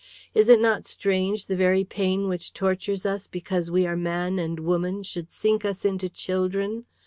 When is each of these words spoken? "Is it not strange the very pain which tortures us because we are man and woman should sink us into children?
"Is 0.33 0.49
it 0.49 0.59
not 0.59 0.87
strange 0.87 1.45
the 1.45 1.55
very 1.55 1.83
pain 1.83 2.27
which 2.27 2.53
tortures 2.55 3.05
us 3.05 3.27
because 3.27 3.69
we 3.69 3.85
are 3.85 3.95
man 3.95 4.39
and 4.39 4.59
woman 4.61 5.03
should 5.03 5.29
sink 5.29 5.63
us 5.63 5.85
into 5.85 6.09
children? 6.09 6.85